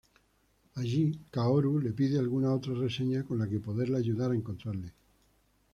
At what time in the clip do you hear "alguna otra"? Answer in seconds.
2.17-2.73